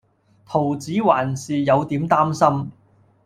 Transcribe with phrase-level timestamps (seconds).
[0.47, 2.71] 桃子還是有點擔心